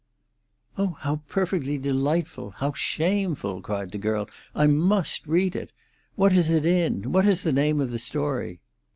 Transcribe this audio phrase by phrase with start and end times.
[0.79, 2.49] "Oh, how perfectly delightful!
[2.57, 4.27] how shameful!" cried the girl.
[4.55, 5.71] "I must read it.
[6.15, 7.11] What is it in?
[7.11, 8.61] What is the name of the story?"